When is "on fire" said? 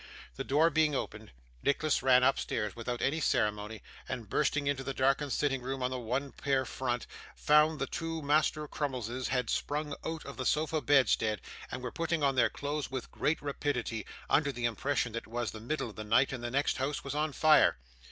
17.13-17.77